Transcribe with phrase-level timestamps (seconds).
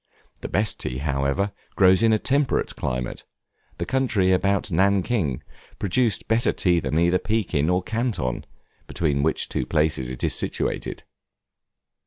[0.39, 3.23] The best tea, however, grows in a temperate climate,
[3.77, 5.43] the country about Nankin
[5.77, 8.47] producing better tea than either Pekin or Canton,
[8.87, 11.03] between which two places it is situated.